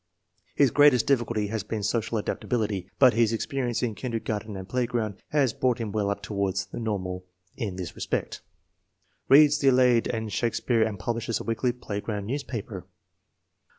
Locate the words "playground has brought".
4.67-5.77